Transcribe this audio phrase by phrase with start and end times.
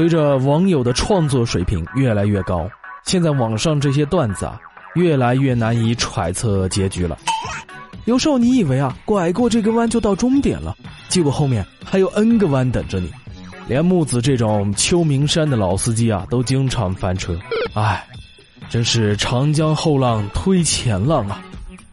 [0.00, 2.66] 随着网友的创作水平越来越高，
[3.04, 4.58] 现在网上这些段子啊，
[4.94, 7.18] 越来越难以揣测结局了。
[8.06, 10.74] 有时候你以为啊，拐过这个弯就到终点了，
[11.10, 13.10] 结果后面还有 N 个弯等着你。
[13.68, 17.38] 连木子这种秋名山的老司机啊，都经常翻车。
[17.74, 18.02] 唉，
[18.70, 21.44] 真是长江后浪推前浪啊！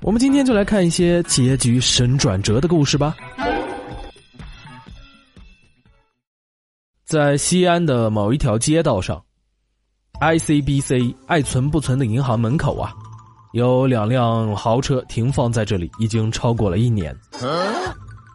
[0.00, 3.14] 我们今天就来看一些结局神转折的故事吧。
[7.10, 9.20] 在西安的某一条街道上
[10.20, 12.94] ，ICBC 爱存不存的银行门口啊，
[13.52, 17.12] 有两辆豪车停放在这里，已经超过了一年。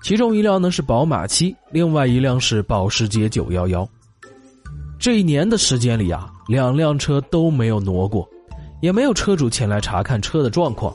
[0.04, 3.88] 其中一辆呢是宝马七，另外一辆是保时捷九幺幺。
[5.00, 8.28] 这一年的时间里啊，两辆车都没有挪过，
[8.82, 10.94] 也没有车主前来查看车的状况。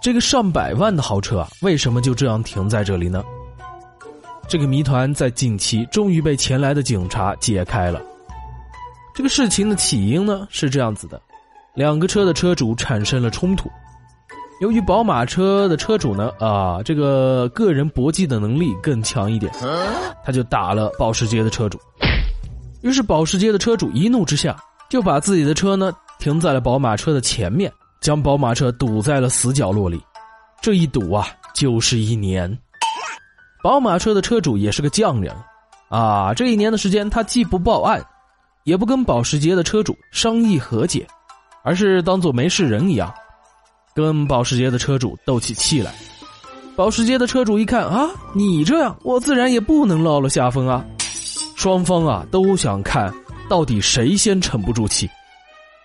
[0.00, 3.22] 这个上百万的豪车啊，为什么就这样停在这里呢？
[4.48, 8.00] 这个谜团在近期终于被前来的警察解开了。
[9.12, 11.20] 这个事情的起因呢是这样子的：
[11.74, 13.68] 两个车的车主产生了冲突。
[14.60, 19.52] 由于宝马车的车主呢啊，这个个人搏击的能力更强一点，
[20.24, 21.78] 他就打了保时捷的车主。
[22.82, 24.56] 于是保时捷的车主一怒之下，
[24.88, 30.00] 就把自己的车呢停在了宝马车的前面，将宝马车堵在了死角落里。
[30.62, 32.56] 这一堵啊，就是一年。
[33.66, 35.34] 宝马车的车主也是个匠人，
[35.88, 38.00] 啊，这一年的时间，他既不报案，
[38.62, 41.04] 也不跟保时捷的车主商议和解，
[41.64, 43.12] 而是当做没事人一样，
[43.92, 45.92] 跟保时捷的车主斗起气来。
[46.76, 50.84] 保时捷的车主一看啊，你这样，我自然也不能落了下风啊。
[51.56, 53.12] 双方啊都想看
[53.48, 55.10] 到底谁先沉不住气。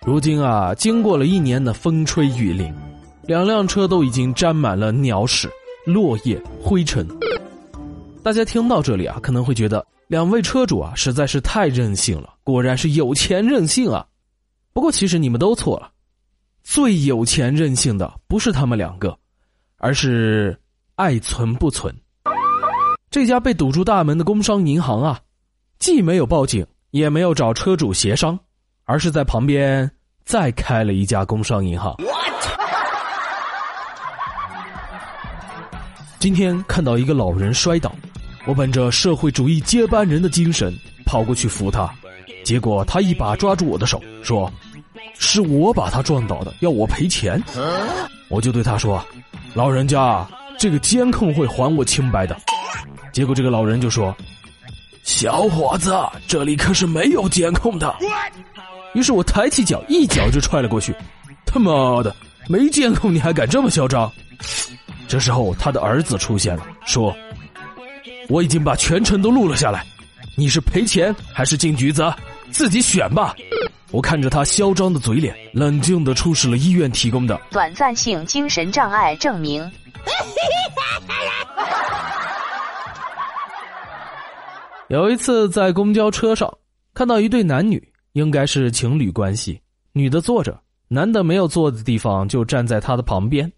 [0.06, 2.72] 如今啊，经过了一年的风吹雨淋，
[3.22, 5.50] 两辆车都已经沾满了鸟屎、
[5.84, 7.04] 落叶、灰尘。
[8.22, 14.06] 大家听到这里啊，可能会觉得两位车主啊实在是太任性了，果然是有钱任性啊。
[14.72, 15.90] 不过其实你们都错了，
[16.62, 19.18] 最有钱任性的不是他们两个，
[19.78, 20.56] 而是
[20.94, 21.92] 爱存不存。
[23.10, 25.20] 这家被堵住大门的工商银行啊，
[25.80, 28.38] 既没有报警，也没有找车主协商，
[28.84, 29.90] 而是在旁边
[30.24, 31.92] 再开了一家工商银行。
[36.20, 37.92] 今天看到一个老人摔倒。
[38.44, 41.88] 我本着社会主义接班人的精神跑过去扶他，
[42.44, 44.52] 结果他一把抓住我的手，说
[45.16, 47.40] ：“是我把他撞倒的，要我赔钱。”
[48.28, 49.04] 我就对他说
[49.54, 50.26] ：“老人家，
[50.58, 52.36] 这个监控会还我清白的。”
[53.12, 54.14] 结果这个老人就说
[55.04, 55.94] ：“小伙子，
[56.26, 57.94] 这里可是没有监控的。”
[58.94, 60.92] 于是我抬起脚，一脚就踹了过去。
[61.46, 62.14] 他妈的，
[62.48, 64.10] 没监控你还敢这么嚣张？
[65.06, 67.14] 这时候他的儿子出现了，说。
[68.28, 69.84] 我已经把全程都录了下来，
[70.36, 72.12] 你是赔钱还是进局子，
[72.50, 73.34] 自己选吧。
[73.90, 79.62] 我看着他嚣张的嘴脸，冷静的出示了医院提供的短暂性精神障碍证明。
[84.88, 86.52] 有一次在公交车上
[86.94, 89.60] 看到一对男女，应该是情侣关系，
[89.92, 90.58] 女的坐着，
[90.88, 93.50] 男的没有坐的地方就站在他的旁边，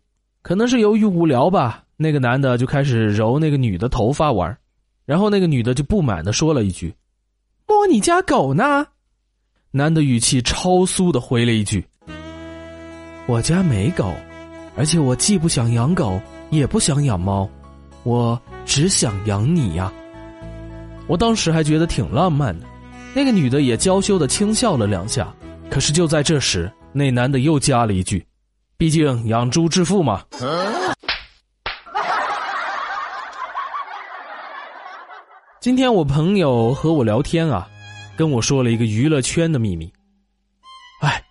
[0.42, 1.83] 可能是由于无聊吧。
[1.96, 4.56] 那个男的就开始揉那个女的头发玩，
[5.04, 6.94] 然后那个女的就不满的说了一句
[7.68, 8.86] ：“摸你家狗呢？”
[9.70, 11.84] 男的语气超酥的回了一句
[13.26, 14.12] ：“我家没狗，
[14.76, 17.48] 而且我既不想养狗，也不想养猫，
[18.02, 19.92] 我只想养你呀。”
[21.06, 22.66] 我当时还觉得挺浪漫的，
[23.14, 25.34] 那个女的也娇羞的轻笑了两下。
[25.70, 28.24] 可是就在这时，那男的又加了一句
[28.78, 30.22] ：“毕竟养猪致富嘛。”
[35.64, 37.66] 今天我朋友和我聊天啊，
[38.18, 39.90] 跟我说了一个娱乐圈的秘密。
[41.00, 41.24] 哎，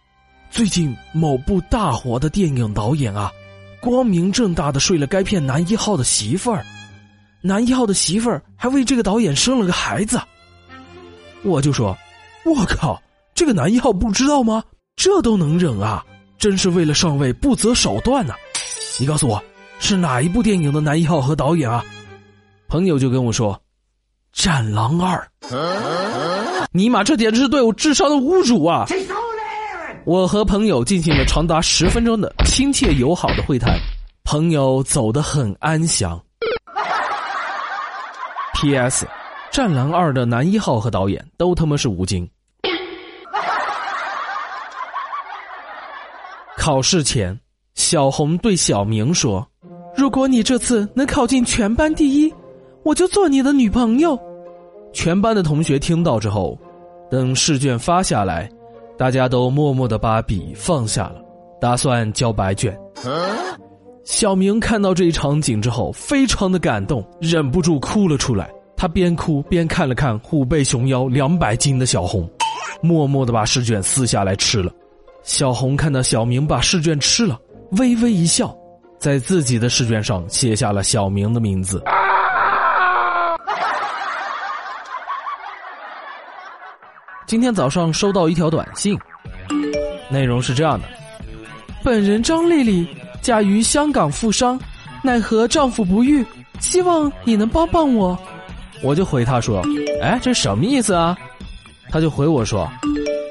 [0.49, 3.31] 最近某部大火的电影导演啊，
[3.79, 6.65] 光明正大的睡了该片男一号的媳妇儿，
[7.43, 10.19] 男一号的媳妇儿还为这个导演生了个孩子。
[11.43, 11.95] 我就说，
[12.43, 12.99] 我靠，
[13.35, 14.63] 这个男一号不知道吗？
[14.95, 16.03] 这都能忍啊，
[16.39, 18.33] 真是为了上位不择手段呐！
[18.99, 19.39] 你告诉我，
[19.77, 21.85] 是哪一部电影的男一号和导演啊？
[22.67, 23.62] 朋友就跟我说。
[24.33, 25.25] 战狼二，
[26.71, 28.85] 尼玛，这简直是对我智商的侮辱啊！
[30.05, 33.77] 我和朋友进行了长达十分钟的亲切友好的会谈，
[34.23, 36.19] 朋友走得很安详。
[38.55, 39.07] P.S.
[39.51, 42.27] 战狼二的男一号和导演都他妈是吴京。
[46.57, 47.39] 考试前，
[47.75, 49.47] 小红对小明说
[49.95, 52.33] ：“如果你这次能考进全班第一。”
[52.83, 54.19] 我就做你的女朋友，
[54.91, 56.57] 全班的同学听到之后，
[57.09, 58.49] 等试卷发下来，
[58.97, 61.15] 大家都默默的把笔放下了，
[61.61, 62.77] 打算交白卷。
[64.03, 68.49] 小明看到这一场景之后，非常的感动，忍不住哭了出来。
[68.75, 72.29] 他边哭边看了看虎背熊腰两百斤的小红，
[72.81, 74.69] 默默的把试卷撕下来吃了。
[75.23, 77.39] 小红看到小明把试卷吃了，
[77.77, 78.53] 微微一笑，
[78.99, 81.81] 在自己的试卷上写下了小明的名字。
[87.33, 88.95] 今天早上收到一条短信，
[90.07, 90.85] 内容是这样的：
[91.83, 92.87] 本人张丽丽
[93.23, 94.59] 嫁于香港富商，
[95.01, 96.23] 奈何丈夫不育，
[96.59, 98.15] 希望你能帮帮我。
[98.83, 99.63] 我就回他说
[99.99, 101.17] ：“哎，这什么意思啊？”
[101.89, 102.69] 他就回我说：“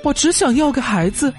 [0.03, 1.33] 我只想要个孩子，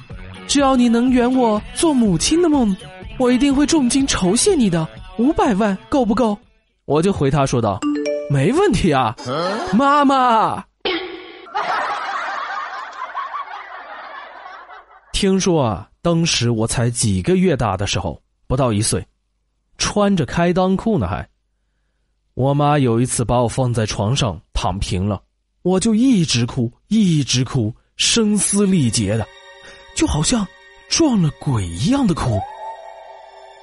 [0.48, 2.74] 只要你能圆我做母亲的梦，
[3.18, 4.88] 我一定会重金酬谢你的。
[5.18, 6.38] 五百万够不够？”
[6.88, 7.78] 我就回他说道
[8.32, 9.14] ：“没问题啊，
[9.74, 10.64] 妈妈。”
[15.24, 19.08] 听说啊，当时我才几个月大的时候，不到一岁，
[19.78, 21.26] 穿着开裆裤呢还。
[22.34, 25.24] 我妈有一次把我放在床上躺平了，
[25.62, 29.26] 我就一直哭，一直哭，声嘶力竭的，
[29.96, 30.46] 就好像
[30.90, 32.38] 撞了鬼一样的哭。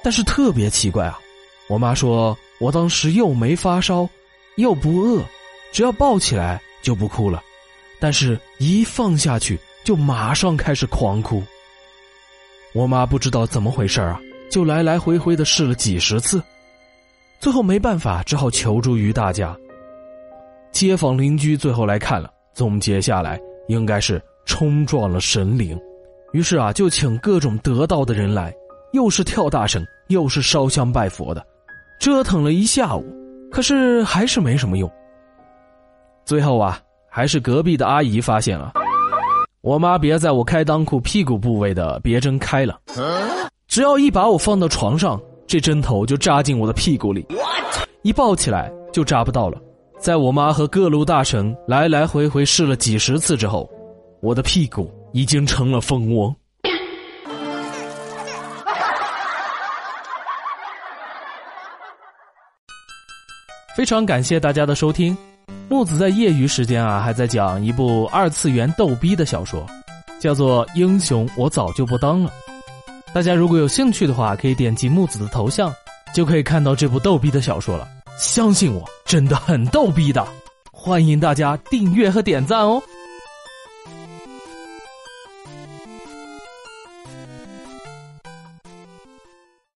[0.01, 1.19] 但是特别奇怪啊，
[1.69, 4.09] 我妈说我当时又没发烧，
[4.55, 5.23] 又不饿，
[5.71, 7.39] 只要抱起来就不哭了，
[7.99, 9.59] 但是一放下去。
[9.83, 11.43] 就马上开始狂哭。
[12.73, 14.19] 我妈不知道怎么回事啊，
[14.49, 16.41] 就来来回回的试了几十次，
[17.39, 19.55] 最后没办法，只好求助于大家。
[20.71, 25.77] 街坊邻居最后来看了，总结下来应该是冲撞了神灵，
[26.31, 28.53] 于是啊，就请各种得道的人来，
[28.93, 31.45] 又是跳大绳，又是烧香拜佛的，
[31.99, 33.05] 折腾了一下午，
[33.51, 34.89] 可是还是没什么用。
[36.23, 36.79] 最后啊，
[37.09, 38.71] 还是隔壁的阿姨发现了。
[39.61, 42.79] 我妈别在我开裆裤屁股部位的别针开了，
[43.67, 47.23] 只要一把我放到床上，这针头就扎进我的屁股里，
[48.01, 49.61] 一抱起来就扎不到了。
[49.99, 53.69] 在我妈和各路大神来来回回试了几十次之后，
[54.19, 56.35] 我的屁股已经成了蜂窝。
[63.77, 65.15] 非常感谢大家的收听。
[65.71, 69.65] 木子在业余时间啊，还在讲一部二次元逗逼的小说，
[70.19, 72.29] 叫做《英雄我早就不当了》。
[73.13, 75.73] 大家如果有兴趣的话，可以点击木子的头像，
[76.13, 77.87] 就可以看到这部逗逼的小说了。
[78.17, 80.27] 相信我，真的很逗逼的，
[80.73, 82.83] 欢迎大家订阅和点赞哦。